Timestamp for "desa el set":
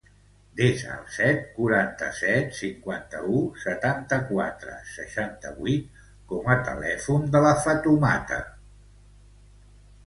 0.59-1.43